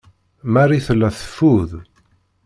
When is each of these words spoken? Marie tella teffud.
Marie 0.53 0.83
tella 0.87 1.09
teffud. 1.17 1.71